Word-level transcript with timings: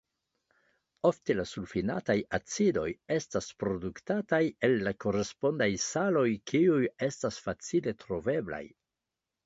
Ofte 1.09 1.35
la 1.39 1.43
sulfinataj 1.49 2.15
acidoj 2.37 2.87
estas 3.17 3.51
produktataj 3.65 4.41
el 4.69 4.75
la 4.89 4.97
korespondaj 5.07 5.71
saloj 5.87 6.29
kiuj 6.55 6.85
estas 7.13 7.43
facile 7.49 7.99
troveblaj. 8.05 8.65